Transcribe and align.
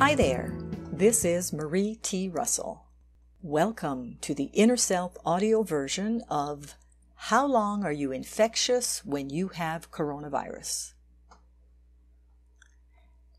Hi 0.00 0.14
there, 0.14 0.56
this 0.90 1.26
is 1.26 1.52
Marie 1.52 1.96
T. 1.96 2.30
Russell. 2.30 2.86
Welcome 3.42 4.16
to 4.22 4.32
the 4.32 4.44
Inner 4.54 4.78
Self 4.78 5.14
audio 5.26 5.62
version 5.62 6.22
of 6.30 6.74
How 7.14 7.46
Long 7.46 7.84
Are 7.84 7.92
You 7.92 8.10
Infectious 8.10 9.04
When 9.04 9.28
You 9.28 9.48
Have 9.48 9.90
Coronavirus? 9.90 10.94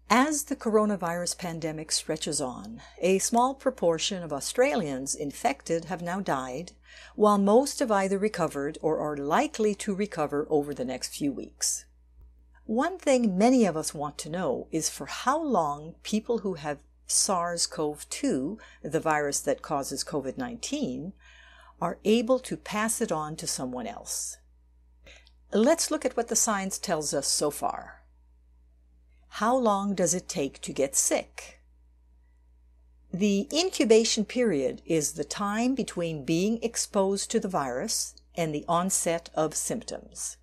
As 0.07 0.43
the 0.43 0.55
coronavirus 0.55 1.39
pandemic 1.39 1.91
stretches 1.91 2.39
on, 2.39 2.83
a 3.01 3.17
small 3.17 3.55
proportion 3.55 4.21
of 4.21 4.31
Australians 4.31 5.15
infected 5.15 5.85
have 5.85 6.03
now 6.03 6.19
died, 6.19 6.73
while 7.15 7.39
most 7.39 7.79
have 7.79 7.89
either 7.89 8.19
recovered 8.19 8.77
or 8.83 8.99
are 8.99 9.17
likely 9.17 9.73
to 9.73 9.95
recover 9.95 10.45
over 10.51 10.75
the 10.75 10.85
next 10.85 11.15
few 11.15 11.31
weeks. 11.33 11.85
One 12.71 12.97
thing 12.97 13.37
many 13.37 13.65
of 13.65 13.75
us 13.75 13.93
want 13.93 14.17
to 14.19 14.29
know 14.29 14.69
is 14.71 14.87
for 14.87 15.05
how 15.05 15.37
long 15.37 15.95
people 16.03 16.37
who 16.37 16.53
have 16.53 16.79
SARS 17.05 17.67
CoV 17.67 18.07
2, 18.09 18.57
the 18.81 18.99
virus 19.01 19.41
that 19.41 19.61
causes 19.61 20.05
COVID 20.05 20.37
19, 20.37 21.11
are 21.81 21.99
able 22.05 22.39
to 22.39 22.55
pass 22.55 23.01
it 23.01 23.11
on 23.11 23.35
to 23.35 23.45
someone 23.45 23.87
else. 23.87 24.37
Let's 25.51 25.91
look 25.91 26.05
at 26.05 26.15
what 26.15 26.29
the 26.29 26.35
science 26.37 26.77
tells 26.77 27.13
us 27.13 27.27
so 27.27 27.51
far. 27.51 28.05
How 29.41 29.53
long 29.53 29.93
does 29.93 30.13
it 30.13 30.29
take 30.29 30.61
to 30.61 30.71
get 30.71 30.95
sick? 30.95 31.59
The 33.11 33.49
incubation 33.51 34.23
period 34.23 34.81
is 34.85 35.11
the 35.11 35.25
time 35.25 35.75
between 35.75 36.23
being 36.23 36.63
exposed 36.63 37.31
to 37.31 37.41
the 37.41 37.49
virus 37.49 38.15
and 38.33 38.55
the 38.55 38.63
onset 38.69 39.29
of 39.35 39.55
symptoms. 39.55 40.37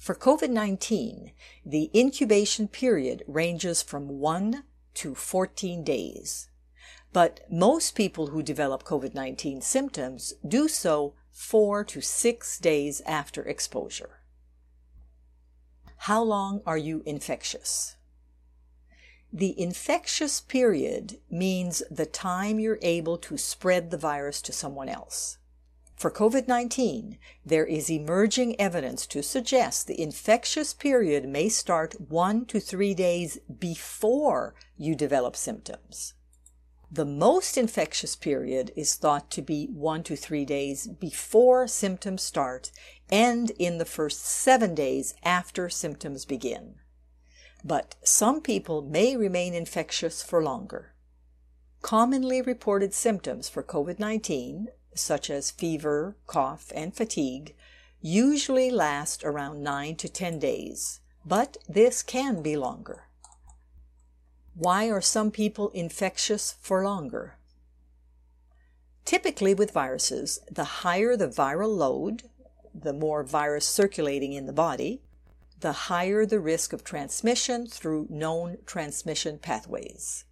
For 0.00 0.14
COVID 0.14 0.48
19, 0.48 1.32
the 1.64 1.90
incubation 1.94 2.68
period 2.68 3.22
ranges 3.28 3.82
from 3.82 4.08
1 4.08 4.64
to 4.94 5.14
14 5.14 5.84
days. 5.84 6.48
But 7.12 7.40
most 7.50 7.94
people 7.94 8.28
who 8.28 8.42
develop 8.42 8.82
COVID 8.82 9.14
19 9.14 9.60
symptoms 9.60 10.32
do 10.46 10.68
so 10.68 11.16
four 11.30 11.84
to 11.84 12.00
six 12.00 12.58
days 12.58 13.02
after 13.04 13.42
exposure. 13.42 14.22
How 15.98 16.22
long 16.22 16.62
are 16.64 16.78
you 16.78 17.02
infectious? 17.04 17.96
The 19.30 19.54
infectious 19.60 20.40
period 20.40 21.18
means 21.30 21.82
the 21.90 22.06
time 22.06 22.58
you're 22.58 22.78
able 22.80 23.18
to 23.18 23.36
spread 23.36 23.90
the 23.90 23.98
virus 23.98 24.40
to 24.42 24.52
someone 24.52 24.88
else. 24.88 25.36
For 26.00 26.10
COVID 26.10 26.48
19, 26.48 27.18
there 27.44 27.66
is 27.66 27.90
emerging 27.90 28.58
evidence 28.58 29.06
to 29.08 29.22
suggest 29.22 29.86
the 29.86 30.00
infectious 30.00 30.72
period 30.72 31.28
may 31.28 31.50
start 31.50 32.00
one 32.00 32.46
to 32.46 32.58
three 32.58 32.94
days 32.94 33.36
before 33.58 34.54
you 34.78 34.94
develop 34.94 35.36
symptoms. 35.36 36.14
The 36.90 37.04
most 37.04 37.58
infectious 37.58 38.16
period 38.16 38.72
is 38.74 38.94
thought 38.94 39.30
to 39.32 39.42
be 39.42 39.66
one 39.66 40.02
to 40.04 40.16
three 40.16 40.46
days 40.46 40.86
before 40.86 41.68
symptoms 41.68 42.22
start 42.22 42.72
and 43.10 43.50
in 43.58 43.76
the 43.76 43.84
first 43.84 44.24
seven 44.24 44.74
days 44.74 45.12
after 45.22 45.68
symptoms 45.68 46.24
begin. 46.24 46.76
But 47.62 47.96
some 48.02 48.40
people 48.40 48.80
may 48.80 49.18
remain 49.18 49.52
infectious 49.52 50.22
for 50.22 50.42
longer. 50.42 50.94
Commonly 51.82 52.40
reported 52.40 52.94
symptoms 52.94 53.50
for 53.50 53.62
COVID 53.62 53.98
19 53.98 54.68
such 54.94 55.30
as 55.30 55.50
fever, 55.50 56.16
cough, 56.26 56.72
and 56.74 56.94
fatigue, 56.94 57.54
usually 58.00 58.70
last 58.70 59.24
around 59.24 59.62
9 59.62 59.96
to 59.96 60.08
10 60.08 60.38
days, 60.38 61.00
but 61.24 61.58
this 61.68 62.02
can 62.02 62.42
be 62.42 62.56
longer. 62.56 63.04
Why 64.54 64.90
are 64.90 65.00
some 65.00 65.30
people 65.30 65.70
infectious 65.70 66.56
for 66.60 66.84
longer? 66.84 67.36
Typically, 69.04 69.54
with 69.54 69.72
viruses, 69.72 70.40
the 70.50 70.64
higher 70.64 71.16
the 71.16 71.28
viral 71.28 71.76
load, 71.76 72.24
the 72.74 72.92
more 72.92 73.22
virus 73.22 73.66
circulating 73.66 74.32
in 74.32 74.46
the 74.46 74.52
body, 74.52 75.02
the 75.60 75.72
higher 75.72 76.24
the 76.24 76.40
risk 76.40 76.72
of 76.72 76.84
transmission 76.84 77.66
through 77.66 78.06
known 78.08 78.58
transmission 78.66 79.38
pathways. 79.38 80.24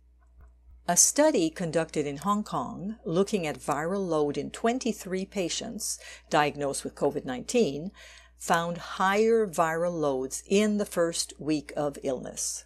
A 0.90 0.96
study 0.96 1.50
conducted 1.50 2.06
in 2.06 2.16
Hong 2.16 2.42
Kong 2.42 2.96
looking 3.04 3.46
at 3.46 3.58
viral 3.58 4.08
load 4.08 4.38
in 4.38 4.50
23 4.50 5.26
patients 5.26 5.98
diagnosed 6.30 6.82
with 6.82 6.94
COVID 6.94 7.26
19 7.26 7.92
found 8.38 8.78
higher 8.78 9.46
viral 9.46 9.92
loads 9.92 10.42
in 10.46 10.78
the 10.78 10.86
first 10.86 11.34
week 11.38 11.74
of 11.76 11.98
illness. 12.02 12.64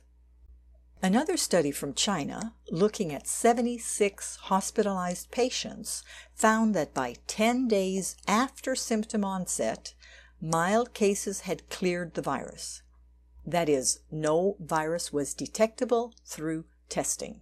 Another 1.03 1.37
study 1.37 1.73
from 1.73 1.95
China, 1.95 2.55
looking 2.71 3.13
at 3.13 3.27
76 3.27 4.37
hospitalized 4.43 5.33
patients, 5.33 6.05
found 6.33 6.77
that 6.77 6.95
by 6.95 7.17
10 7.27 7.67
days 7.67 8.17
after 8.29 8.77
symptom 8.77 9.25
onset, 9.25 9.95
mild 10.41 10.95
cases 10.95 11.41
had 11.41 11.69
cleared 11.69 12.15
the 12.15 12.23
virus. 12.23 12.83
That 13.45 13.69
is, 13.69 13.99
no 14.13 14.57
virus 14.61 15.13
was 15.13 15.35
detectable 15.35 16.15
through 16.25 16.67
testing. 16.89 17.41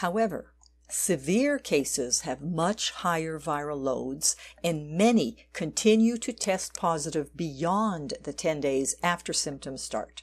However, 0.00 0.54
severe 0.88 1.58
cases 1.58 2.22
have 2.22 2.40
much 2.40 2.90
higher 2.90 3.38
viral 3.38 3.82
loads, 3.82 4.34
and 4.64 4.96
many 4.96 5.46
continue 5.52 6.16
to 6.16 6.32
test 6.32 6.72
positive 6.72 7.36
beyond 7.36 8.14
the 8.22 8.32
10 8.32 8.62
days 8.62 8.96
after 9.02 9.34
symptoms 9.34 9.82
start. 9.82 10.22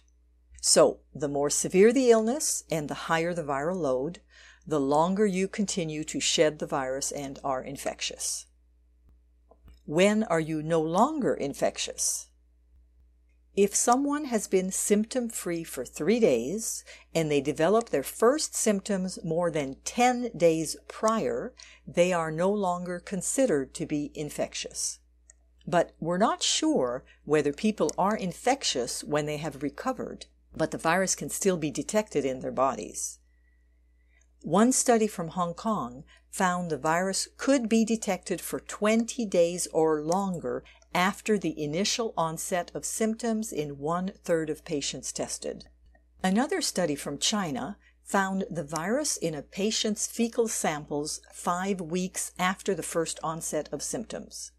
So, 0.63 1.01
the 1.13 1.27
more 1.27 1.51
severe 1.51 1.93
the 1.93 2.09
illness 2.09 2.63
and 2.71 2.89
the 2.89 3.05
higher 3.05 3.35
the 3.35 3.43
viral 3.43 3.75
load, 3.75 4.19
the 4.65 4.79
longer 4.79 5.27
you 5.27 5.47
continue 5.47 6.03
to 6.05 6.19
shed 6.19 6.57
the 6.57 6.65
virus 6.65 7.11
and 7.11 7.37
are 7.43 7.61
infectious. 7.61 8.47
When 9.85 10.23
are 10.23 10.39
you 10.39 10.63
no 10.63 10.81
longer 10.81 11.35
infectious? 11.35 12.29
If 13.57 13.73
someone 13.73 14.25
has 14.25 14.47
been 14.47 14.71
symptom 14.71 15.29
free 15.29 15.63
for 15.63 15.83
three 15.83 16.19
days 16.19 16.85
and 17.15 17.31
they 17.31 17.41
develop 17.41 17.89
their 17.89 18.03
first 18.03 18.55
symptoms 18.55 19.17
more 19.23 19.49
than 19.49 19.77
10 19.83 20.29
days 20.37 20.77
prior, 20.87 21.55
they 21.87 22.13
are 22.13 22.29
no 22.29 22.51
longer 22.51 22.99
considered 22.99 23.73
to 23.73 23.87
be 23.87 24.11
infectious. 24.13 24.99
But 25.65 25.95
we're 25.99 26.19
not 26.19 26.43
sure 26.43 27.03
whether 27.25 27.51
people 27.51 27.91
are 27.97 28.15
infectious 28.15 29.03
when 29.03 29.25
they 29.25 29.37
have 29.37 29.63
recovered, 29.63 30.27
but 30.55 30.69
the 30.69 30.77
virus 30.77 31.15
can 31.15 31.31
still 31.31 31.57
be 31.57 31.71
detected 31.71 32.25
in 32.25 32.41
their 32.41 32.51
bodies. 32.51 33.17
One 34.43 34.71
study 34.71 35.07
from 35.07 35.29
Hong 35.29 35.55
Kong 35.55 36.03
found 36.29 36.69
the 36.69 36.77
virus 36.77 37.27
could 37.37 37.67
be 37.67 37.83
detected 37.83 38.39
for 38.39 38.59
20 38.59 39.25
days 39.25 39.67
or 39.73 40.03
longer 40.03 40.63
after 40.93 41.37
the 41.37 41.61
initial 41.61 42.13
onset 42.17 42.71
of 42.73 42.85
symptoms 42.85 43.51
in 43.51 43.77
one 43.77 44.11
third 44.23 44.49
of 44.49 44.65
patients 44.65 45.11
tested. 45.11 45.65
Another 46.23 46.61
study 46.61 46.95
from 46.95 47.17
China 47.17 47.77
found 48.03 48.45
the 48.49 48.63
virus 48.63 49.17
in 49.17 49.35
a 49.35 49.41
patient's 49.41 50.07
fecal 50.07 50.47
samples 50.47 51.21
five 51.33 51.81
weeks 51.81 52.31
after 52.39 52.73
the 52.73 52.83
first 52.83 53.19
onset 53.21 53.67
of 53.71 53.83
symptoms. 53.83 54.51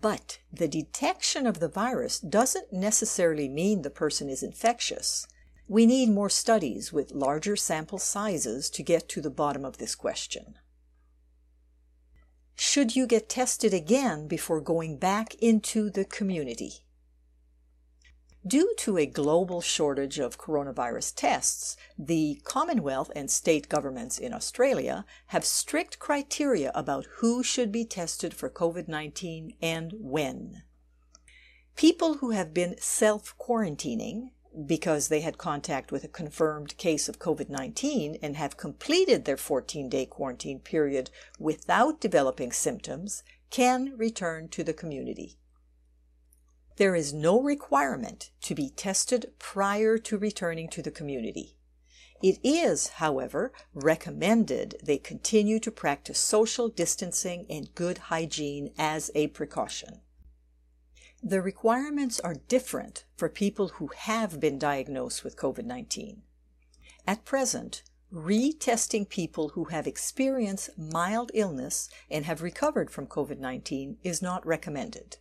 But 0.00 0.38
the 0.52 0.68
detection 0.68 1.46
of 1.46 1.60
the 1.60 1.68
virus 1.68 2.18
doesn't 2.18 2.72
necessarily 2.72 3.48
mean 3.48 3.82
the 3.82 3.90
person 3.90 4.28
is 4.28 4.42
infectious. 4.42 5.26
We 5.68 5.86
need 5.86 6.10
more 6.10 6.28
studies 6.28 6.92
with 6.92 7.12
larger 7.12 7.56
sample 7.56 7.98
sizes 7.98 8.68
to 8.70 8.82
get 8.82 9.08
to 9.10 9.20
the 9.20 9.30
bottom 9.30 9.64
of 9.64 9.78
this 9.78 9.94
question 9.94 10.56
should 12.56 12.94
you 12.94 13.06
get 13.06 13.28
tested 13.28 13.74
again 13.74 14.28
before 14.28 14.60
going 14.60 14.96
back 14.96 15.34
into 15.36 15.90
the 15.90 16.04
community? 16.04 16.84
Due 18.46 18.74
to 18.76 18.98
a 18.98 19.06
global 19.06 19.62
shortage 19.62 20.18
of 20.18 20.36
coronavirus 20.36 21.14
tests, 21.16 21.78
the 21.98 22.42
Commonwealth 22.44 23.10
and 23.16 23.30
state 23.30 23.70
governments 23.70 24.18
in 24.18 24.34
Australia 24.34 25.06
have 25.28 25.46
strict 25.46 25.98
criteria 25.98 26.70
about 26.74 27.06
who 27.16 27.42
should 27.42 27.72
be 27.72 27.86
tested 27.86 28.34
for 28.34 28.50
COVID 28.50 28.86
19 28.86 29.54
and 29.62 29.94
when. 29.98 30.62
People 31.74 32.18
who 32.18 32.30
have 32.30 32.52
been 32.52 32.76
self 32.78 33.34
quarantining 33.38 34.30
because 34.66 35.08
they 35.08 35.20
had 35.20 35.38
contact 35.38 35.90
with 35.90 36.04
a 36.04 36.08
confirmed 36.08 36.76
case 36.76 37.08
of 37.08 37.18
COVID 37.18 37.48
19 37.48 38.18
and 38.22 38.36
have 38.36 38.56
completed 38.56 39.24
their 39.24 39.36
14 39.36 39.88
day 39.88 40.06
quarantine 40.06 40.60
period 40.60 41.10
without 41.38 42.00
developing 42.00 42.52
symptoms 42.52 43.22
can 43.50 43.96
return 43.96 44.48
to 44.48 44.64
the 44.64 44.72
community. 44.72 45.38
There 46.76 46.96
is 46.96 47.12
no 47.12 47.40
requirement 47.40 48.30
to 48.42 48.54
be 48.54 48.70
tested 48.70 49.32
prior 49.38 49.96
to 49.98 50.18
returning 50.18 50.68
to 50.70 50.82
the 50.82 50.90
community. 50.90 51.56
It 52.22 52.38
is, 52.42 52.88
however, 52.88 53.52
recommended 53.74 54.76
they 54.82 54.98
continue 54.98 55.60
to 55.60 55.70
practice 55.70 56.18
social 56.18 56.68
distancing 56.68 57.46
and 57.50 57.74
good 57.74 57.98
hygiene 57.98 58.72
as 58.78 59.10
a 59.14 59.28
precaution. 59.28 60.00
The 61.26 61.40
requirements 61.40 62.20
are 62.20 62.34
different 62.34 63.06
for 63.16 63.30
people 63.30 63.68
who 63.68 63.86
have 63.96 64.40
been 64.40 64.58
diagnosed 64.58 65.24
with 65.24 65.38
COVID 65.38 65.64
19. 65.64 66.20
At 67.06 67.24
present, 67.24 67.82
retesting 68.12 69.08
people 69.08 69.48
who 69.50 69.64
have 69.64 69.86
experienced 69.86 70.76
mild 70.76 71.30
illness 71.32 71.88
and 72.10 72.26
have 72.26 72.42
recovered 72.42 72.90
from 72.90 73.06
COVID 73.06 73.38
19 73.38 73.96
is 74.02 74.20
not 74.20 74.44
recommended. 74.44 75.16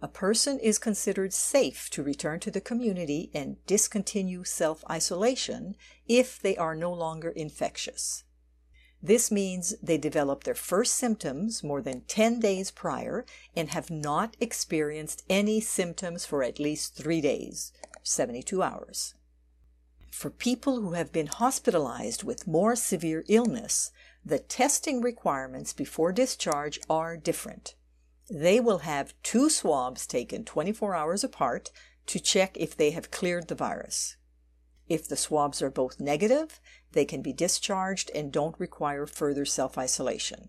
A 0.00 0.08
person 0.08 0.58
is 0.60 0.78
considered 0.78 1.34
safe 1.34 1.90
to 1.90 2.02
return 2.02 2.40
to 2.40 2.50
the 2.50 2.62
community 2.62 3.30
and 3.34 3.58
discontinue 3.66 4.44
self 4.44 4.82
isolation 4.88 5.76
if 6.06 6.40
they 6.40 6.56
are 6.56 6.74
no 6.74 6.90
longer 6.90 7.28
infectious. 7.28 8.24
This 9.02 9.30
means 9.30 9.74
they 9.80 9.96
develop 9.96 10.42
their 10.42 10.54
first 10.54 10.94
symptoms 10.94 11.62
more 11.62 11.80
than 11.80 12.00
10 12.02 12.40
days 12.40 12.70
prior 12.72 13.24
and 13.54 13.70
have 13.70 13.90
not 13.90 14.36
experienced 14.40 15.24
any 15.30 15.60
symptoms 15.60 16.24
for 16.24 16.42
at 16.42 16.58
least 16.58 16.94
three 16.94 17.20
days, 17.20 17.72
72 18.02 18.60
hours. 18.62 19.14
For 20.10 20.30
people 20.30 20.80
who 20.80 20.94
have 20.94 21.12
been 21.12 21.28
hospitalized 21.28 22.24
with 22.24 22.48
more 22.48 22.74
severe 22.74 23.24
illness, 23.28 23.92
the 24.24 24.40
testing 24.40 25.00
requirements 25.00 25.72
before 25.72 26.10
discharge 26.12 26.80
are 26.90 27.16
different. 27.16 27.74
They 28.28 28.58
will 28.58 28.78
have 28.78 29.14
two 29.22 29.48
swabs 29.48 30.06
taken 30.06 30.44
24 30.44 30.96
hours 30.96 31.22
apart 31.22 31.70
to 32.06 32.18
check 32.18 32.56
if 32.56 32.76
they 32.76 32.90
have 32.90 33.12
cleared 33.12 33.46
the 33.46 33.54
virus. 33.54 34.17
If 34.88 35.06
the 35.08 35.16
swabs 35.16 35.60
are 35.60 35.70
both 35.70 36.00
negative, 36.00 36.60
they 36.92 37.04
can 37.04 37.22
be 37.22 37.32
discharged 37.32 38.10
and 38.14 38.32
don't 38.32 38.58
require 38.58 39.06
further 39.06 39.44
self 39.44 39.76
isolation. 39.76 40.48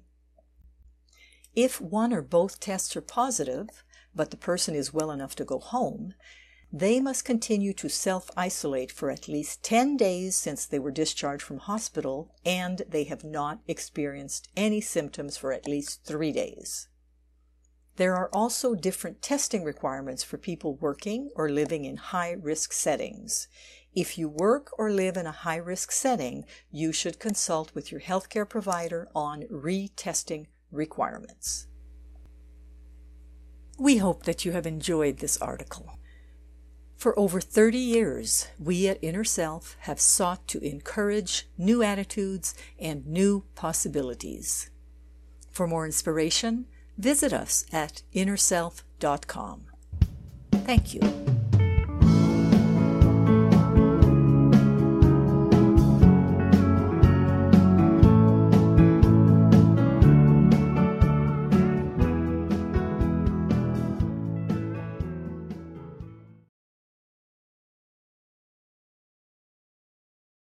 If 1.55 1.81
one 1.81 2.13
or 2.13 2.21
both 2.21 2.59
tests 2.59 2.95
are 2.95 3.01
positive, 3.01 3.83
but 4.15 4.31
the 4.31 4.37
person 4.37 4.75
is 4.75 4.93
well 4.93 5.11
enough 5.11 5.35
to 5.35 5.45
go 5.45 5.59
home, 5.59 6.13
they 6.71 6.99
must 6.99 7.25
continue 7.25 7.73
to 7.73 7.89
self 7.89 8.29
isolate 8.37 8.91
for 8.91 9.09
at 9.09 9.27
least 9.27 9.63
10 9.63 9.97
days 9.97 10.35
since 10.35 10.65
they 10.65 10.79
were 10.79 10.91
discharged 10.91 11.43
from 11.43 11.57
hospital 11.57 12.31
and 12.45 12.83
they 12.87 13.05
have 13.05 13.23
not 13.23 13.59
experienced 13.67 14.49
any 14.55 14.79
symptoms 14.79 15.35
for 15.35 15.51
at 15.51 15.67
least 15.67 16.03
three 16.05 16.31
days. 16.31 16.87
There 17.95 18.15
are 18.15 18.29
also 18.31 18.75
different 18.75 19.21
testing 19.21 19.63
requirements 19.63 20.23
for 20.23 20.37
people 20.37 20.75
working 20.75 21.31
or 21.35 21.49
living 21.49 21.83
in 21.83 21.97
high 21.97 22.31
risk 22.31 22.71
settings. 22.71 23.49
If 23.95 24.17
you 24.17 24.29
work 24.29 24.71
or 24.77 24.91
live 24.91 25.17
in 25.17 25.25
a 25.25 25.31
high 25.31 25.57
risk 25.57 25.91
setting, 25.91 26.45
you 26.71 26.91
should 26.91 27.19
consult 27.19 27.73
with 27.73 27.91
your 27.91 28.01
healthcare 28.01 28.47
provider 28.47 29.07
on 29.15 29.43
retesting 29.43 30.47
requirements. 30.71 31.67
We 33.77 33.97
hope 33.97 34.23
that 34.23 34.45
you 34.45 34.51
have 34.51 34.67
enjoyed 34.67 35.17
this 35.17 35.37
article. 35.37 35.97
For 36.97 37.17
over 37.17 37.39
30 37.39 37.77
years, 37.77 38.47
we 38.59 38.87
at 38.89 39.01
Inner 39.01 39.23
Self 39.23 39.77
have 39.81 40.01
sought 40.01 40.47
to 40.49 40.59
encourage 40.59 41.47
new 41.57 41.81
attitudes 41.81 42.53
and 42.77 43.07
new 43.07 43.45
possibilities. 43.55 44.69
For 45.49 45.65
more 45.65 45.85
inspiration, 45.85 46.65
visit 46.97 47.31
us 47.31 47.65
at 47.71 48.03
innerself.com. 48.13 49.67
Thank 50.51 50.93
you. 50.93 51.28